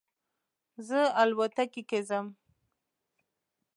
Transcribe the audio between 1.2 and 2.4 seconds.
الوتکې کې ځم